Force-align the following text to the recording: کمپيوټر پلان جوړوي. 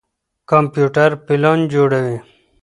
کمپيوټر 0.49 1.09
پلان 1.25 1.59
جوړوي. 1.73 2.17